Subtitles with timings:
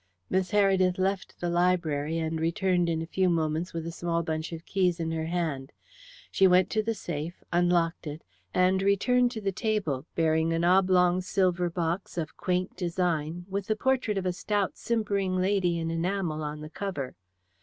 [0.31, 4.51] Miss Heredith left the library, and returned in a few moments with a small bunch
[4.51, 5.71] of keys in her hand.
[6.31, 11.21] She went to the safe, unlocked it, and returned to the table bearing an oblong
[11.21, 16.41] silver box of quaint design, with the portrait of a stout simpering lady in enamel
[16.41, 17.15] on the cover.